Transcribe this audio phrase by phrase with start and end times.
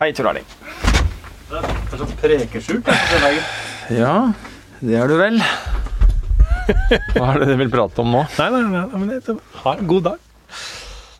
[0.00, 0.46] Hei, Tor Erling.
[1.50, 2.86] Det er så prekesjuk.
[3.92, 4.14] Ja,
[4.80, 5.36] det er du vel.
[7.18, 8.22] Hva er det du vil prate om nå?
[8.38, 10.62] Nei, nei, nei, men det ha en god dag.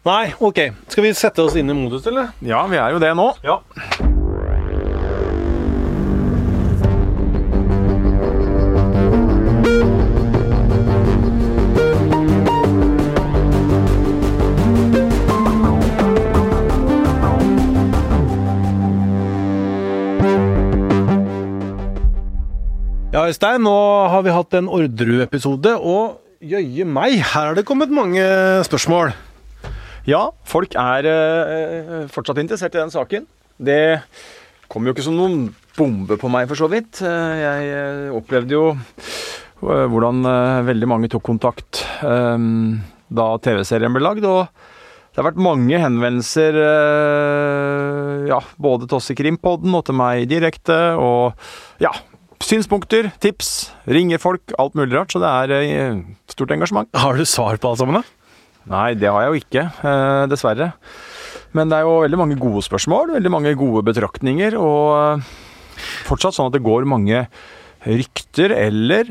[0.09, 0.63] Nei, ok.
[0.89, 2.33] Skal vi sette oss inn i modus, eller?
[2.41, 3.29] Ja, vi er jo det nå.
[3.45, 3.61] Ja.
[23.11, 23.75] Ja, Øystein, nå
[24.07, 28.23] har vi hatt en Orderud-episode, og jøye meg, her har det kommet mange
[28.69, 29.11] spørsmål.
[30.07, 33.27] Ja, folk er eh, fortsatt interessert i den saken.
[33.59, 33.81] Det
[34.71, 37.01] kom jo ikke som noen bombe på meg, for så vidt.
[37.03, 40.23] Eh, Jeg eh, opplevde jo eh, hvordan
[40.71, 42.47] veldig mange tok kontakt eh,
[43.11, 44.29] da TV-serien ble lagd.
[44.31, 44.47] og
[45.11, 46.55] det har vært mange henvendelser,
[48.31, 50.77] ja, både til oss i Krimpodden og til meg direkte.
[51.03, 51.35] Og
[51.83, 51.91] ja,
[52.45, 55.13] synspunkter, tips, ringer folk, alt mulig rart.
[55.13, 56.91] Så det er eh, stort engasjement.
[56.97, 58.37] Har du svar på alt sammen, da?
[58.71, 60.73] Nei, det har jeg jo ikke, eh, dessverre.
[61.57, 64.85] Men det er jo veldig mange gode spørsmål, veldig mange gode betraktninger, og
[65.21, 65.31] eh,
[66.09, 67.25] fortsatt sånn at det går mange
[67.81, 69.09] rykter eller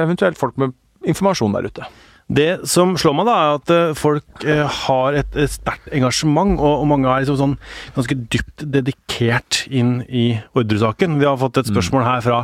[0.00, 0.72] eventuelt folk med
[1.04, 1.88] informasjon der ute.
[2.32, 6.86] Det som slår meg, da, er at eh, folk eh, har et, sterkt engasjement, og,
[6.88, 7.58] mange er liksom sånn
[7.96, 11.18] ganske dypt dedikert inn i Orderud-saken.
[11.20, 12.38] Vi har fått et spørsmål her fra,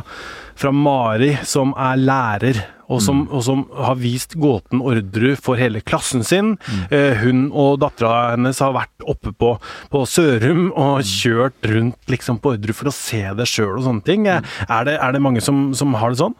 [0.59, 2.61] fra Mari, som er lærer.
[2.91, 6.57] Og som, og som har vist gåten Orderud for hele klassen sin.
[6.91, 9.53] Eh, hun og dattera hennes har vært oppe på,
[9.93, 14.03] på Sørum og kjørt rundt liksom på Orderud for å se det sjøl og sånne
[14.03, 14.27] ting.
[14.27, 14.43] Er,
[14.83, 16.35] det, er det mange som, som har det sånn?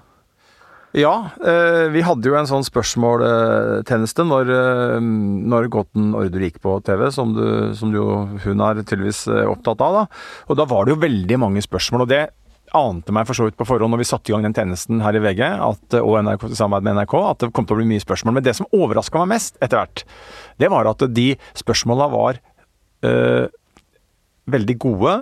[0.91, 6.75] Ja, eh, vi hadde jo en sånn spørsmåltjeneste når, eh, når Gotten Order gikk på
[6.83, 8.01] TV, som, du, som du,
[8.43, 10.01] hun er tydeligvis eh, opptatt av.
[10.01, 10.03] da.
[10.51, 12.03] Og da var det jo veldig mange spørsmål.
[12.03, 12.25] og det
[12.75, 15.15] ante meg for så vidt på forhånd når vi satte i gang den tjenesten her
[15.15, 18.03] i VG at, og NRK, samarbeid med NRK, at det kom til å bli mye
[18.03, 18.37] spørsmål.
[18.37, 20.03] Men det som overraska meg mest etter hvert,
[20.61, 22.39] det var at de spørsmåla var
[23.07, 23.51] øh,
[24.55, 25.17] veldig gode,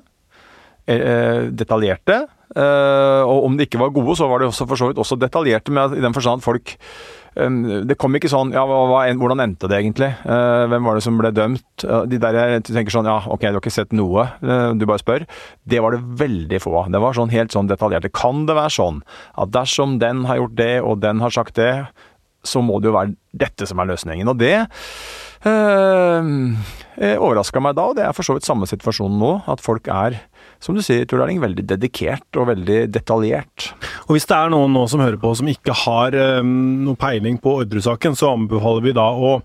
[0.94, 2.22] øh, detaljerte.
[2.56, 5.18] Øh, og om de ikke var gode, så var de også for så vidt også
[5.20, 6.78] detaljerte, med i den forstand at folk
[7.40, 10.10] Det kom ikke sånn Ja, hva, hvordan endte det egentlig?
[10.26, 11.86] Eh, hvem var det som ble dømt?
[12.10, 15.00] De der jeg tenker sånn Ja, ok, du har ikke sett noe, eh, du bare
[15.00, 15.28] spør.
[15.64, 16.92] Det var det veldig få av.
[16.92, 18.12] Det var sånn helt sånn detaljerte.
[18.12, 19.04] Kan det være sånn
[19.38, 21.88] at dersom den har gjort det, og den har sagt det,
[22.44, 24.30] så må det jo være dette som er løsningen.
[24.32, 24.56] Og det
[25.48, 26.30] øh,
[27.20, 29.34] overraska meg da, og det er for så vidt samme situasjon nå.
[29.52, 30.18] At folk er,
[30.60, 33.70] som du sier, Tor Erling, veldig dedikert og veldig detaljert.
[34.10, 36.50] Og hvis det er noen nå som hører på som ikke har um,
[36.84, 39.38] noe peiling på Orderud-saken, så anbefaler vi da å,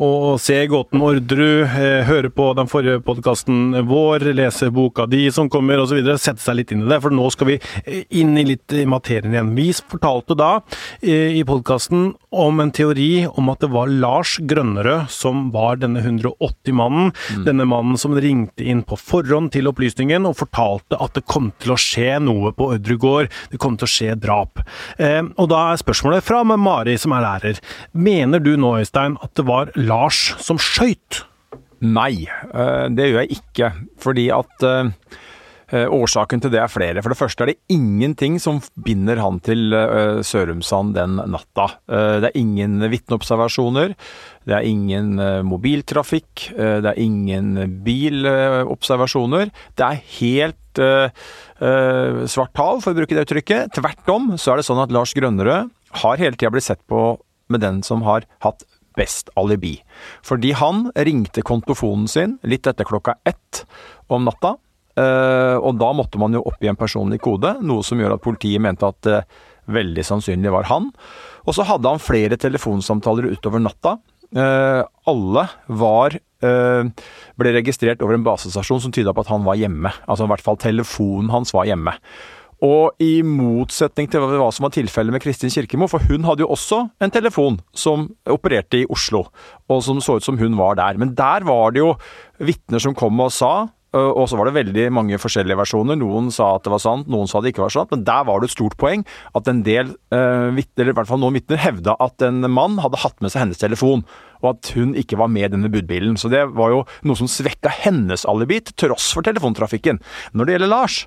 [0.00, 0.08] å
[0.40, 5.82] se Gåten Orderud, eh, høre på den forrige podkasten vår, lese boka di som kommer
[5.82, 6.00] osv.
[6.16, 8.86] Sette seg litt inn i det, for nå skal vi eh, inn i litt i
[8.88, 9.52] materien igjen.
[9.58, 10.54] Vi fortalte da
[11.02, 16.00] eh, i podkasten om en teori om at det var Lars Grønnerød som var denne
[16.00, 17.12] 180-mannen.
[17.44, 21.74] Denne mannen som ringte inn på forhånd til opplysningen og fortalte at det kom til
[21.74, 23.32] å skje noe på Orderud gård.
[23.52, 24.62] Det kom til å skje drap.
[24.98, 27.60] Eh, og da er spørsmålet fra Mari, som er lærer.
[27.92, 31.24] Mener du nå, Øystein, at det var Lars som skøyt?
[31.82, 33.72] Nei, øh, det gjør jeg ikke.
[34.02, 34.92] Fordi at øh,
[35.72, 37.02] Årsaken til det er flere.
[37.02, 41.66] For det første er det ingenting som binder han til øh, Sørumsand den natta.
[41.88, 43.94] Øh, Det er ingen vitneobservasjoner.
[44.44, 45.14] Det er ingen
[45.46, 46.48] mobiltrafikk.
[46.56, 49.52] Det er ingen bilobservasjoner.
[49.78, 50.58] Det er helt
[52.32, 53.70] svart tall, for å bruke det uttrykket.
[53.76, 55.70] Tvert om så er det sånn at Lars Grønnerød
[56.02, 57.20] har hele tida blitt sett på
[57.52, 58.64] med den som har hatt
[58.98, 59.76] best alibi.
[60.26, 63.64] Fordi han ringte kontofonen sin litt etter klokka ett
[64.12, 64.56] om natta.
[64.98, 68.62] Eh, og da måtte man jo oppgi en personlig kode, noe som gjør at politiet
[68.62, 69.22] mente at det
[69.72, 70.90] veldig sannsynlig var han.
[71.46, 73.96] Og så hadde han flere telefonsamtaler utover natta.
[74.32, 74.82] Eh,
[75.12, 77.08] alle var eh,
[77.38, 79.92] ble registrert over en basestasjon som tyda på at han var hjemme.
[80.06, 81.94] Altså i hvert fall telefonen hans var hjemme.
[82.62, 86.52] Og i motsetning til hva som var tilfellet med Kristin Kirkemo, for hun hadde jo
[86.54, 89.24] også en telefon som opererte i Oslo,
[89.66, 91.00] og som så ut som hun var der.
[91.00, 91.96] Men der var det jo
[92.38, 93.52] vitner som kom og sa
[93.92, 95.98] og så var det veldig mange forskjellige versjoner.
[96.00, 97.90] Noen sa at det var sant, noen sa det ikke var sant.
[97.92, 99.04] Men der var det et stort poeng
[99.36, 103.02] at en del uh, vitner, i hvert fall noen vitner, hevda at en mann hadde
[103.02, 104.06] hatt med seg hennes telefon,
[104.40, 106.16] og at hun ikke var med i denne budbilen.
[106.16, 110.00] Så det var jo noe som svekka hennes alibi, til tross for telefontrafikken.
[110.32, 110.98] Når det gjelder Lars,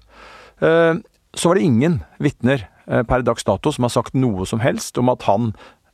[0.62, 0.94] uh,
[1.36, 5.10] så var det ingen vitner per dags dato som har sagt noe som helst om
[5.10, 5.48] at han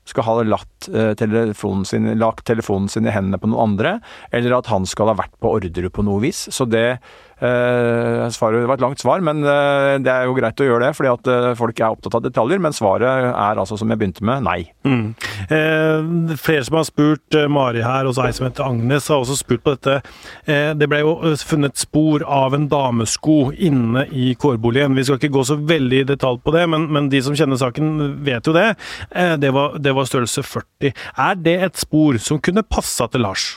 [0.09, 3.99] skal ha latt, eh, telefonen sin, lagt telefonen sin i hendene på noen andre,
[4.33, 6.47] eller at han skal ha vært på ordre på noe vis.
[6.49, 6.99] Så det
[7.41, 10.91] Eh, svaret var et langt svar, men eh, det er jo greit å gjøre det,
[10.97, 12.61] fordi at eh, folk er opptatt av detaljer.
[12.61, 14.59] Men svaret er altså, som jeg begynte med, nei.
[14.85, 15.13] Mm.
[15.47, 19.65] Eh, flere som har spurt, Mari her, og ei som heter Agnes, har også spurt
[19.65, 19.97] på dette.
[20.45, 21.15] Eh, det ble jo
[21.47, 24.95] funnet spor av en damesko inne i kårboligen.
[24.97, 27.59] Vi skal ikke gå så veldig i detalj på det, men, men de som kjenner
[27.61, 28.69] saken, vet jo det.
[29.09, 30.93] Eh, det, var, det var størrelse 40.
[31.25, 33.55] Er det et spor som kunne passa til Lars?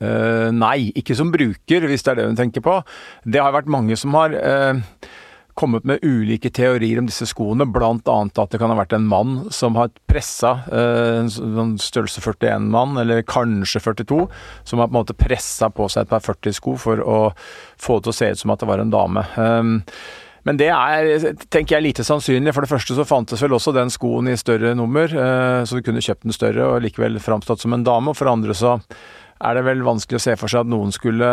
[0.00, 2.78] Uh, nei, ikke som bruker, hvis det er det hun tenker på.
[3.28, 4.80] Det har vært mange som har uh,
[5.60, 7.98] kommet med ulike teorier om disse skoene, bl.a.
[7.98, 12.96] at det kan ha vært en mann som har pressa, uh, en sånn størrelse 41-mann,
[13.02, 14.24] eller kanskje 42,
[14.72, 17.20] som har på en måte pressa på seg et par 40-sko for å
[17.76, 19.28] få det til å se ut som at det var en dame.
[20.48, 22.54] Men det er, tenker jeg, lite sannsynlig.
[22.56, 26.00] For det første så fantes vel også den skoen i større nummer, så du kunne
[26.00, 28.08] kjøpt den større og likevel framstått som en dame.
[28.08, 28.78] Og for andre så
[29.40, 31.30] er det vel vanskelig å se for seg at noen skulle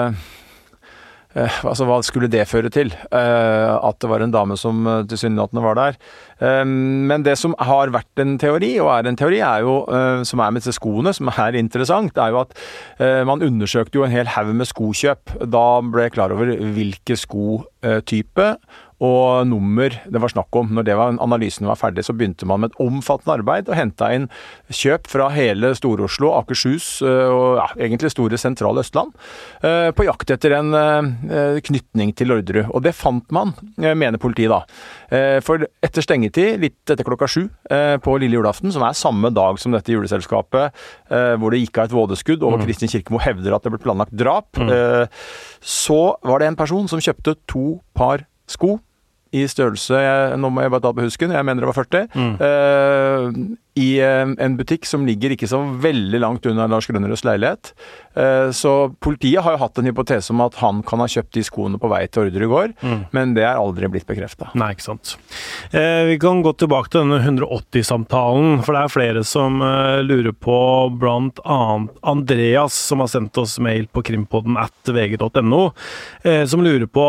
[1.38, 2.90] Uh, altså, hva skulle det føre til?
[3.12, 6.00] Uh, at det var en dame som uh, tilsynelatende var der.
[6.38, 9.80] Men det som har vært en teori, og er en teori, er jo,
[10.22, 12.54] som er med disse skoene, som er interessant, er jo at
[13.26, 15.34] man undersøkte jo en hel haug med skokjøp.
[15.50, 18.52] Da ble jeg klar over hvilke skotype
[19.04, 20.72] og nummer det var snakk om.
[20.74, 24.10] Når det var, analysen var ferdig, så begynte man med et omfattende arbeid og henta
[24.16, 24.26] inn
[24.74, 29.14] kjøp fra hele Stor-Oslo, Akershus øh, og ja, egentlig store sentrale Østland
[29.62, 32.72] øh, på jakt etter en øh, knytning til Orderud.
[32.74, 34.62] Og det fant man, mener politiet da.
[35.44, 37.46] For etter stengetid, litt etter klokka sju
[38.04, 40.76] på lille julaften, som er samme dag som dette juleselskapet,
[41.40, 42.66] hvor det gikk av et vådeskudd og mm.
[42.66, 45.08] Kristin Kirkemo hevder at det ble planlagt drap, mm.
[45.62, 48.78] så var det en person som kjøpte to par sko
[49.36, 50.02] i størrelse
[50.40, 52.08] Nå må jeg bare ta på husken, jeg mener det var 40.
[52.14, 52.34] Mm.
[52.42, 57.74] Uh, I uh, en butikk som ligger ikke så veldig langt unna Lars Grønneruds leilighet.
[58.18, 61.46] Uh, så politiet har jo hatt en hypotese om at han kan ha kjøpt de
[61.46, 63.04] skoene på vei til ordre i går, mm.
[63.16, 64.50] men det er aldri blitt bekrefta.
[64.58, 65.16] Nei, ikke sant.
[65.72, 69.62] vi kan gå tilbake til denne 180-samtalen, for det er flere som
[70.08, 70.58] lurer på,
[71.00, 75.64] blant annet Andreas, som har sendt oss mail på krimpodden at vg.no,
[76.50, 77.08] som lurer på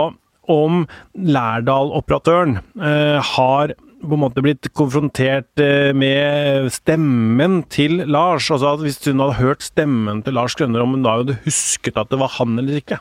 [0.51, 8.51] om Lærdal-operatøren eh, har på en måte blitt konfrontert eh, med stemmen til Lars.
[8.55, 11.99] Altså at Hvis hun hadde hørt stemmen til Lars Grønner, om hun da hadde husket
[11.99, 13.01] at det var han eller ikke?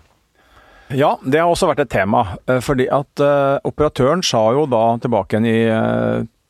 [0.95, 2.23] Ja, det har også vært et tema.
[2.47, 3.23] Eh, fordi at
[3.67, 5.59] operatøren sa jo da tilbake igjen i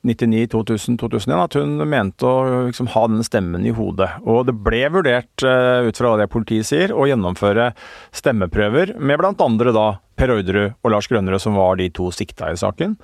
[0.07, 4.09] 99, 2000, 2001 at hun mente å liksom, ha den stemmen i hodet.
[4.25, 7.71] Og det ble vurdert, uh, ut fra det politiet sier, å gjennomføre
[8.15, 9.87] stemmeprøver med blant andre da
[10.17, 12.95] Per Orderud og Lars Grønnerød, som var de to sikta i saken.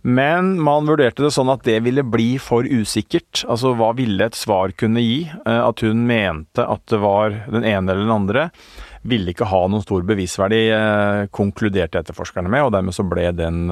[0.00, 3.42] Men man vurderte det sånn at det ville bli for usikkert.
[3.52, 5.26] Altså hva ville et svar kunne gi?
[5.46, 8.48] Uh, at hun mente at det var den ene eller den andre
[9.08, 13.70] ville ikke ha noen stor bevisverdi, uh, konkluderte etterforskerne med, og dermed så ble den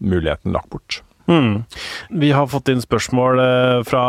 [0.00, 1.00] muligheten lagt bort.
[1.30, 1.62] Mm.
[2.20, 4.04] Vi har fått inn spørsmål eh, fra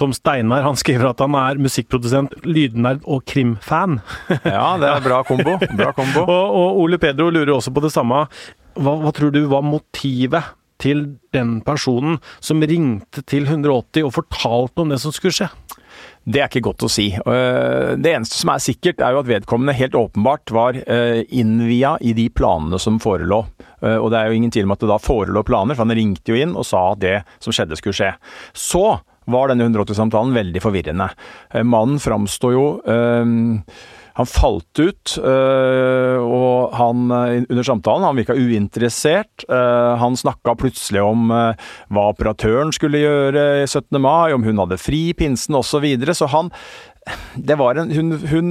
[0.00, 0.64] Tom Steinar.
[0.64, 4.00] Han skriver at han er musikkprodusent, lydnerd og krimfan.
[4.30, 5.58] ja, det er bra kombo.
[5.76, 6.24] Bra kombo.
[6.32, 8.24] og, og, Ole Pedro lurer også på det samme.
[8.80, 11.04] Hva, hva tror du var motivet til
[11.36, 15.50] den personen som ringte til 180 og fortalte om det som skulle skje?
[16.24, 17.06] Det er ikke godt å si.
[17.16, 21.94] Eh, det eneste som er sikkert, er jo at vedkommende helt åpenbart var eh, innvia
[22.04, 23.40] i de planene som forelå.
[23.80, 25.96] Eh, og det er jo ingen tvil om at det da forelå planer, for han
[25.96, 28.12] ringte jo inn og sa at det som skjedde, skulle skje.
[28.52, 28.84] Så
[29.30, 31.06] var denne 180-samtalen veldig forvirrende.
[31.62, 32.64] Mannen framstår jo
[34.20, 39.46] han falt ut, øh, og han øh, under samtalen han virka uinteressert.
[39.48, 44.00] Øh, han snakka plutselig om hva operatøren skulle gjøre 17.
[44.00, 45.68] mai, om hun hadde fri pinsen osv.
[45.70, 46.14] Så, videre.
[46.14, 46.50] så han
[47.34, 48.48] det var en, hun, hun,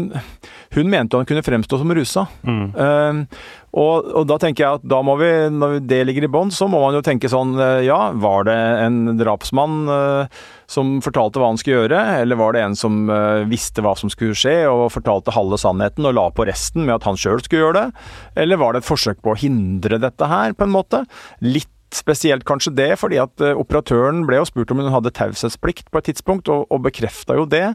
[0.74, 2.26] hun mente han kunne fremstå som rusa.
[2.42, 3.28] Mm.
[3.70, 6.66] Og, og, da tenker jeg at da må vi, når det ligger i bånn, så
[6.72, 7.54] må man jo tenke sånn
[7.86, 12.64] Ja, var det en drapsmann uh, som fortalte hva han skulle gjøre, eller var det
[12.66, 16.48] en som uh, visste hva som skulle skje og fortalte halve sannheten og la på
[16.50, 18.06] resten med at han sjøl skulle gjøre det?
[18.42, 21.04] Eller var det et forsøk på å hindre dette her, på en måte?
[21.46, 26.01] Litt spesielt kanskje det, fordi at operatøren ble jo spurt om hun hadde taushetsplikt på
[26.01, 27.74] et tidspunkt, og, og bekrefta jo det.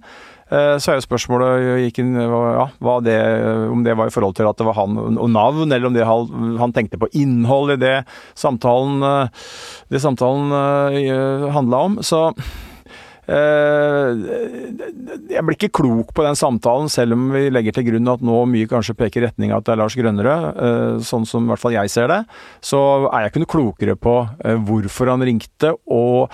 [0.52, 2.66] Eh, så er jo spørsmålet inn, ja,
[3.04, 3.16] det,
[3.72, 6.04] om det var i forhold til at det var han og navn, eller om det,
[6.60, 7.96] han tenkte på innhold i det
[8.38, 9.48] samtalen, eh,
[9.94, 11.98] det samtalen eh, handla om.
[12.04, 12.28] Så
[15.34, 18.42] jeg blir ikke klok på den samtalen, selv om vi legger til grunn at nå
[18.50, 20.42] mye kanskje peker i retning av at det er Lars Grønnerød,
[21.08, 22.20] sånn som i hvert fall jeg ser det.
[22.64, 22.78] Så
[23.08, 24.14] er jeg ikke noe klokere på
[24.68, 26.28] hvorfor han ringte, og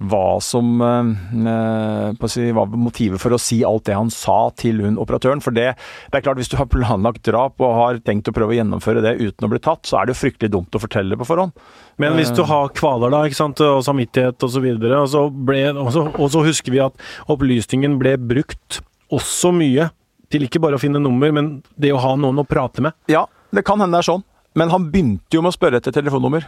[0.00, 4.96] hva som eh, si, var motivet for å si alt det han sa til hun
[5.00, 5.42] operatøren.
[5.44, 5.74] For det,
[6.08, 9.04] det, er klart, hvis du har planlagt drap og har tenkt å prøve å gjennomføre
[9.04, 11.52] det uten å bli tatt, så er det jo fryktelig dumt å fortelle på forhånd.
[12.00, 15.24] Men hvis du har kvaler da, ikke sant, og samvittighet osv., og, så og, så
[15.50, 18.80] ble, og, så, og så husker vi at opplysningen ble brukt
[19.12, 19.90] også mye
[20.30, 22.96] til ikke bare å finne nummer, men det å ha noen å prate med.
[23.10, 24.24] Ja, det kan hende det er sånn.
[24.58, 26.46] Men han begynte jo med å spørre etter telefonnummer.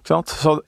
[0.00, 0.34] Ikke sant?
[0.34, 0.58] Så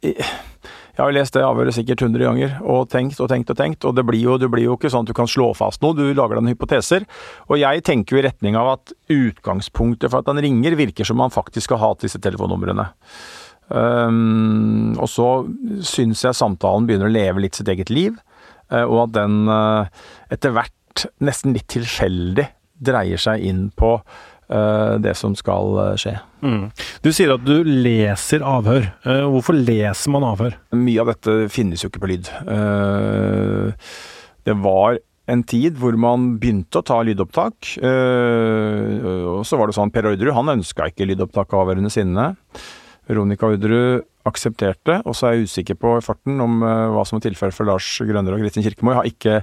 [0.92, 3.94] jeg har lest det avhøret sikkert 100 ganger og tenkt og tenkt og tenkt, og
[3.96, 6.04] det blir, jo, det blir jo ikke sånn at du kan slå fast noe, du
[6.12, 7.06] lager deg noen hypoteser.
[7.48, 11.22] Og jeg tenker jo i retning av at utgangspunktet for at han ringer, virker som
[11.24, 12.90] han faktisk skal ha disse telefonnumrene.
[13.72, 15.28] Um, og så
[15.86, 18.18] syns jeg samtalen begynner å leve litt sitt eget liv,
[18.68, 19.88] uh, og at den uh,
[20.34, 22.50] etter hvert, nesten litt tilfeldig,
[22.82, 23.94] dreier seg inn på
[24.48, 26.12] det som skal skje.
[26.44, 26.66] Mm.
[27.00, 28.90] Du sier at du leser avhør.
[29.32, 30.58] hvorfor leser man avhør?
[30.76, 32.28] Mye av dette finnes jo ikke på lyd.
[34.44, 34.98] det var
[35.30, 37.76] en tid hvor man begynte å ta lydopptak.
[37.80, 42.32] og så var det sånn Per Orderud han ønska ikke lydopptak av avhørene sine.
[43.08, 47.56] Veronica Orderud aksepterte, og så er jeg usikker på farten om hva som er tilfellet
[47.56, 48.92] for Lars Grønner og Kristin Kirkemo.
[48.92, 49.40] Jeg har ikke,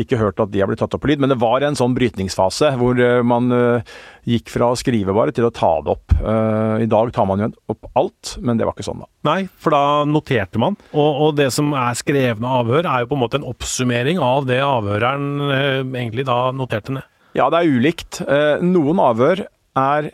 [0.00, 1.94] ikke, hørt at de har blitt tatt opp på lyd, men det var en sånn
[1.96, 3.94] brytningsfase hvor uh, man uh,
[4.28, 6.14] gikk fra å skrive bare til å ta det opp.
[6.14, 9.08] I dag tar man jo opp alt, men det var ikke sånn da.
[9.28, 13.18] Nei, for da noterte man, og, og det som er skrevne avhør er jo på
[13.18, 17.10] en måte en oppsummering av det avhøreren egentlig da noterte ned.
[17.36, 18.22] Ja, det er ulikt.
[18.64, 19.44] Noen avhør
[19.76, 20.10] er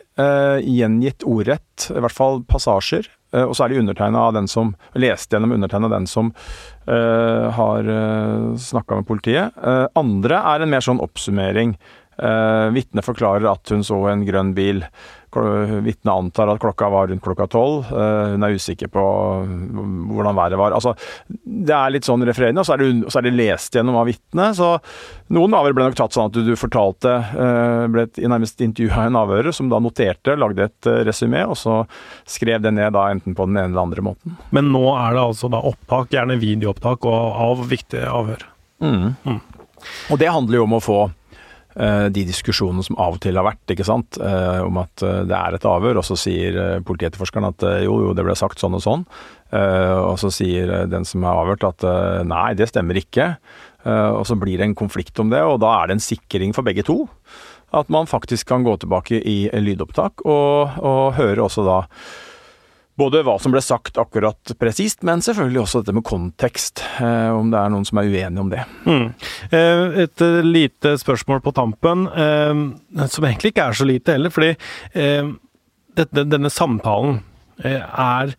[0.67, 3.07] gjengitt ordrett, i hvert fall passasjer.
[3.35, 6.33] Uh, og så er de undertegna av den som leste gjennom undertegna den som
[6.89, 9.57] uh, har uh, snakka med politiet.
[9.97, 11.75] andre er en mer sånn oppsummering.
[12.19, 14.83] Uh, Vitnet forklarer at hun så en grønn bil.
[15.31, 17.87] Vitnet antar at klokka var rundt klokka tolv.
[17.87, 19.03] Uh, hun er usikker på
[20.11, 20.75] hvordan været var.
[20.75, 20.91] Altså,
[21.29, 24.09] det er litt sånn refererende, og så er det, så er det lest gjennom av
[24.11, 24.57] vitnet.
[24.59, 24.73] Så
[25.31, 29.07] noen avhør ble nok tatt sånn at du, du fortalte uh, Ble et, nærmest intervjua
[29.07, 31.79] en avhører som da noterte, lagde et resymé, og så
[32.29, 34.35] skrev det ned da enten på den ene eller andre måten.
[34.51, 38.45] Men nå er det altså da opptak, gjerne videoopptak, av viktige avhør.
[38.83, 39.15] Mm.
[39.23, 39.41] Mm.
[40.13, 41.20] Og det handler jo om å få Eh,
[42.11, 45.37] de diskusjonene som av og til har vært, ikke sant, eh, om at eh, det
[45.37, 48.83] er et avhør, og så sier politietterforskeren at jo, jo, det ble sagt sånn og
[48.85, 49.05] sånn.
[49.51, 51.83] Og så sier den som er avhørt at
[52.23, 53.25] nei, det stemmer ikke.
[53.83, 56.63] Og så blir det en konflikt om det, og da er det en sikring for
[56.63, 57.01] begge to.
[57.75, 61.81] At man faktisk kan gå tilbake i lydopptak og, og høre også da
[63.01, 66.83] både hva som ble sagt akkurat presist, men selvfølgelig også dette med kontekst.
[67.01, 68.65] Eh, om det er noen som er uenige om det.
[68.85, 69.05] Mm.
[69.49, 74.33] Eh, et eh, lite spørsmål på tampen, som egentlig ikke er så lite heller.
[74.33, 74.53] Fordi
[76.21, 77.21] denne samtalen
[77.61, 78.35] er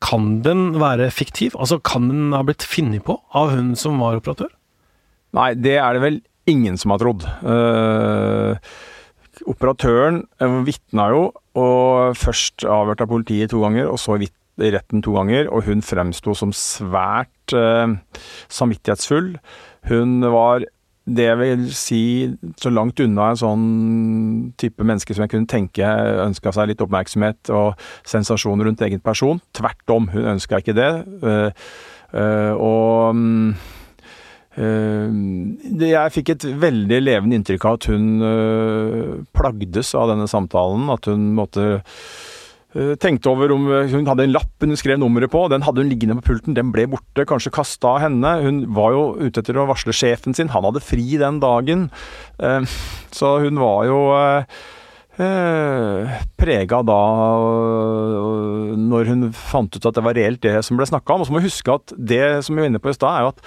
[0.00, 1.52] Kan den være fiktiv?
[1.60, 4.48] Altså, Kan den ha blitt funnet på av hun som var operatør?
[5.36, 7.26] Nei, det er det vel ingen som har trodd.
[7.44, 8.56] Uh,
[9.48, 10.24] operatøren
[10.66, 11.22] vitna jo
[11.58, 14.28] og først avhørt av politiet to ganger, og så i
[14.74, 15.48] retten to ganger.
[15.50, 17.96] Og hun fremsto som svært eh,
[18.52, 19.34] samvittighetsfull.
[19.88, 20.66] Hun var
[21.10, 22.02] det jeg vil si
[22.60, 23.64] så langt unna en sånn
[24.60, 25.86] type menneske som jeg kunne tenke
[26.26, 29.40] ønska seg litt oppmerksomhet og sensasjoner rundt egen person.
[29.56, 30.90] Tvert om, hun ønska ikke det.
[31.24, 31.66] Eh,
[32.20, 33.54] eh, og um,
[34.58, 40.88] jeg fikk et veldig levende inntrykk av at hun øh, plagdes av denne samtalen.
[40.90, 41.66] At hun måtte
[42.74, 45.46] øh, tenkte over om Hun hadde en lapp hun skrev nummeret på.
[45.52, 46.56] Den hadde hun liggende på pulten.
[46.58, 48.34] Den ble borte, kanskje kasta av henne.
[48.42, 50.50] Hun var jo ute etter å varsle sjefen sin.
[50.50, 51.88] Han hadde fri den dagen.
[53.14, 54.02] Så hun var jo
[56.40, 57.00] prega da
[58.80, 61.22] når hun fant ut at det var reelt det som ble snakka om.
[61.22, 63.26] Og så må vi huske at det som vi var inne på i stad, er
[63.26, 63.42] jo at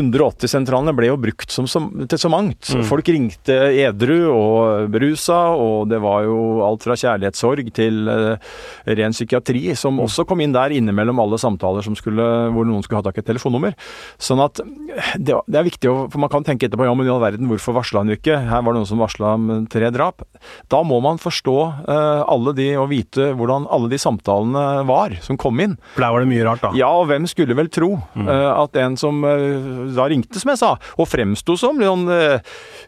[0.00, 2.70] 180-sentralene ble jo brukt som, som, til så mangt.
[2.72, 2.84] Mm.
[2.88, 8.52] Folk ringte edru og berusa, og det var jo alt fra kjærlighetssorg til uh,
[8.88, 10.04] ren psykiatri, som mm.
[10.06, 13.30] også kom inn der innimellom alle samtaler skulle, hvor noen skulle ha tak i et
[13.32, 13.74] telefonnummer.
[14.20, 17.12] Sånn at det, det, er viktig, å, for man kan tenke etterpå ja, men i
[17.12, 18.38] all verden, hvorfor varsla han ikke?
[18.46, 20.22] Her var det noen som varsla om tre drap.
[20.70, 21.56] Da må man forstå
[21.88, 25.74] uh, alle de og vite hvordan alle de samtalene var som kom inn.
[25.94, 26.70] For der var det mye rart, da?
[26.78, 28.28] Ja, og hvem skulle vel tro mm.
[28.28, 32.06] uh, at en som uh, da ringte, som jeg sa, og fremsto som litt sånn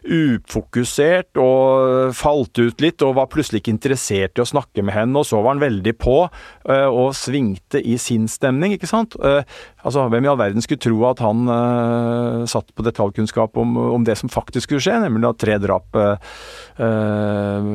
[0.03, 5.19] ufokusert og falt ut litt, og var plutselig ikke interessert i å snakke med henne,
[5.19, 9.17] og så var han veldig på og svingte i sin stemning, ikke sant.
[9.83, 14.03] Altså, Hvem i all verden skulle tro at han uh, satt på detaljkunnskap om, om,
[14.07, 16.35] det som faktisk skulle skje, nemlig at tre drap uh,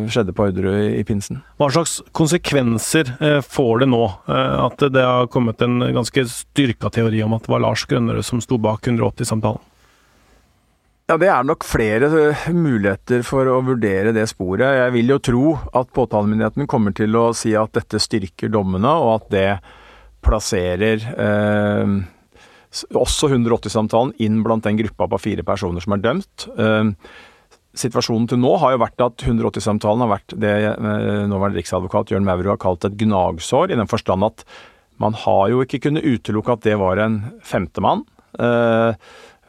[0.09, 1.43] skjedde på Orderud i, i, pinsen.
[1.61, 7.21] Hva slags konsekvenser uh, får det nå at det har kommet en ganske styrka teori
[7.25, 9.61] om at det var Lars Grønnerød som sto bak 180-samtalen?
[11.09, 12.09] Ja, Det er nok flere
[12.53, 14.77] muligheter for å vurdere det sporet.
[14.77, 19.15] Jeg vil jo tro at påtalemyndigheten kommer til å si at dette styrker dommene, og
[19.15, 19.47] at det
[20.25, 21.97] plasserer eh,
[22.99, 26.49] også 180-samtalen inn blant den gruppa på fire personer som er dømt.
[26.59, 26.93] Eh,
[27.79, 32.27] situasjonen til nå har jo vært at 180-samtalen har vært det eh, nåværende riksadvokat Jørn
[32.29, 34.45] Mauro har kalt et gnagsår, i den forstand at
[34.99, 38.03] man har jo ikke kunnet utelukke at det var en femtemann.
[38.39, 38.93] Eh,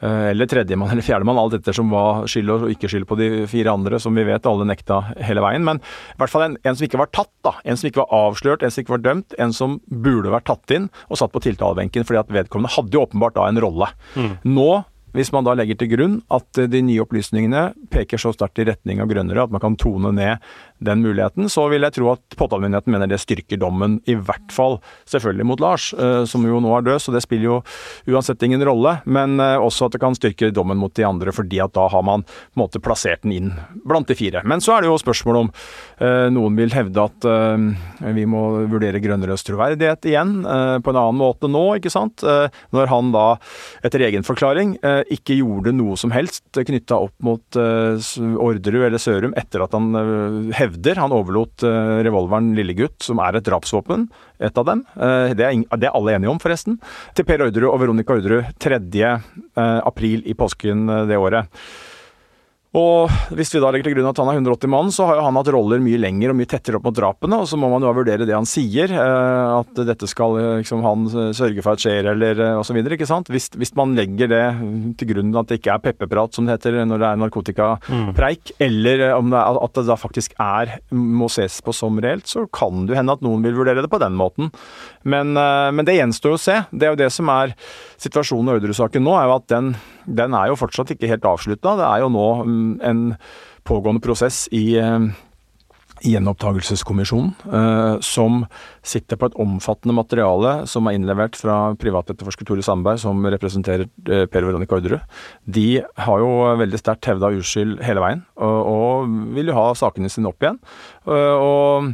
[0.00, 3.74] eller tredjemann eller fjerdemann, alt etter som var skyld og ikke skyld på de fire
[3.74, 5.66] andre, som vi vet alle nekta hele veien.
[5.66, 7.56] Men i hvert fall en, en, som ikke var tatt, da.
[7.64, 9.36] En som ikke var avslørt, en som ikke var dømt.
[9.40, 13.04] En som burde vært tatt inn og satt på tiltalebenken, fordi at vedkommende hadde jo
[13.04, 13.90] åpenbart da en rolle.
[14.16, 14.32] Mm.
[14.56, 14.70] Nå
[15.16, 19.02] hvis man da legger til grunn at de nye opplysningene peker så sterkt i retning
[19.02, 20.42] av grønnere at man kan tone ned
[20.80, 24.78] den muligheten, så vil jeg tro at påtalemyndigheten mener det styrker dommen, i hvert fall
[25.10, 27.58] selvfølgelig mot Lars, eh, som jo nå er død, så det spiller jo
[28.08, 28.96] uansett ingen rolle.
[29.04, 32.04] Men eh, også at det kan styrke dommen mot de andre, fordi at da har
[32.06, 33.52] man på en måte plassert den inn
[33.84, 34.42] blant de fire.
[34.48, 37.28] Men så er det jo spørsmål om eh, noen vil hevde at
[38.16, 38.40] vi må
[38.70, 42.22] vurdere Grønnerøds troverdighet igjen på en annen måte nå, ikke sant.
[42.74, 43.24] Når han da,
[43.86, 44.74] etter egen forklaring,
[45.08, 49.90] ikke gjorde noe som helst knytta opp mot Orderud eller Sørum etter at han
[50.56, 51.64] hevde hevder han overlot
[52.06, 54.08] revolveren Lillegutt, som er et drapsvåpen,
[54.40, 54.82] et av dem.
[54.94, 56.78] Det, er, det, er, alle enige om, forresten.
[57.14, 58.80] Til Per Orderud og Veronica Orderud 3.
[58.90, 61.50] Uh, april i påsken det året.
[62.78, 65.24] Og hvis vi da legger til grunn at han er 180 mann, så har jo
[65.26, 67.82] han hatt roller mye lenger og mye tettere opp mot drapene, og så må man
[67.82, 68.92] jo vurdere det han sier.
[68.94, 72.78] Eh, at dette skal liksom han sørge for at skjer, eller eh, osv.
[72.78, 74.44] Hvis, hvis, man legger det
[75.00, 78.64] til grunn at det ikke er pepperprat, som det heter når det er narkotikapreik, mm.
[78.68, 82.46] eller om det er, at det da faktisk er, må ses på som reelt, så
[82.54, 84.54] kan det hende at noen vil vurdere det på den måten.
[85.02, 86.60] Men, eh, men det gjenstår å se.
[86.70, 87.58] Det er jo det som er
[87.98, 89.74] situasjonen i Ordre-saken nå, er jo at den
[90.06, 91.76] den er jo fortsatt ikke helt avslutta.
[91.80, 93.02] Det er jo nå mm, en
[93.68, 95.10] pågående prosess i eh,
[96.00, 98.44] Gjenopptakelseskommisjonen, eh, som
[98.80, 104.24] sitter på et omfattende materiale som er innlevert fra privatetterforsker Tore Sandberg, som representerer eh,
[104.24, 105.04] Per Veronica Orderud.
[105.44, 105.68] De
[106.06, 106.32] har jo
[106.62, 110.60] veldig sterkt hevda uskyld hele veien, og, og, vil jo ha sakene sine opp igjen.
[111.06, 111.92] og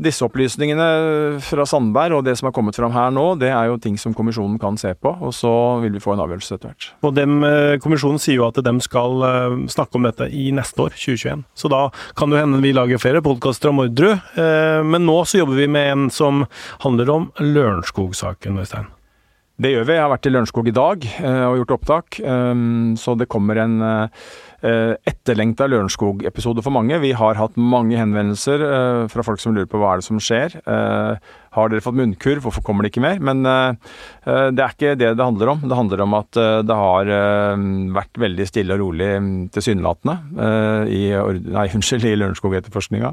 [0.00, 0.86] disse opplysningene
[1.44, 4.14] fra Sandberg og det som er kommet fram her nå, det er jo ting som
[4.16, 6.88] kommisjonen kan se på, og så vil vi få en avgjørelse etter hvert.
[7.06, 10.86] Og dem, eh, Kommisjonen sier jo at de skal eh, snakke om dette i neste
[10.86, 11.44] år, 2021.
[11.54, 11.82] Så da
[12.18, 14.20] kan det hende vi lager flere podkaster om Orderud.
[14.40, 16.46] Eh, men nå så jobber vi med en som
[16.84, 18.88] handler om Lørenskog-saken, Øystein.
[19.60, 19.96] Det gjør vi.
[19.98, 22.16] Jeg har vært i Lørenskog i dag og gjort opptak,
[22.96, 23.74] så det kommer en
[24.60, 26.98] etterlengta Lørenskog-episode for mange.
[27.00, 30.20] Vi har hatt mange henvendelser eh, fra folk som lurer på hva er det som
[30.20, 30.58] skjer.
[30.60, 33.18] Eh, har dere fått munnkurv, hvorfor kommer det ikke mer?
[33.18, 35.64] Men det er ikke det det handler om.
[35.66, 37.10] Det handler om at det har
[37.96, 40.14] vært veldig stille og rolig mm, tilsynelatende
[40.94, 41.02] i,
[41.50, 43.10] nei, unnskyld, i Lørenskog-etterforskninga.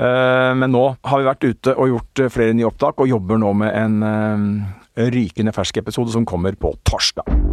[0.00, 3.76] Men nå har vi vært ute og gjort flere nye opptak, og jobber nå med
[3.76, 4.64] en
[4.96, 7.45] rykende fersk episode som kommer på torsdag.